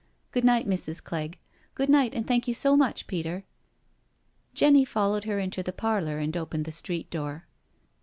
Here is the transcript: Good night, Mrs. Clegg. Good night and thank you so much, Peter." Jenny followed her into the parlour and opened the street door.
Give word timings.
Good 0.31 0.43
night, 0.43 0.67
Mrs. 0.67 1.03
Clegg. 1.03 1.37
Good 1.75 1.87
night 1.87 2.15
and 2.15 2.25
thank 2.27 2.47
you 2.47 2.55
so 2.55 2.75
much, 2.75 3.05
Peter." 3.05 3.43
Jenny 4.55 4.83
followed 4.83 5.25
her 5.25 5.37
into 5.37 5.61
the 5.61 5.71
parlour 5.71 6.17
and 6.17 6.35
opened 6.35 6.65
the 6.65 6.71
street 6.71 7.11
door. 7.11 7.45